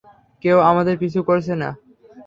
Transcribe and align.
কেউ 0.43 0.57
আমাদের 0.61 0.95
পিছু 0.97 1.19
করছে 1.23 1.53
না। 1.55 1.69